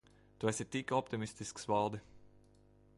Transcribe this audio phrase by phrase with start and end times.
[0.39, 2.01] Tu esi tik optimistisks, Valdi.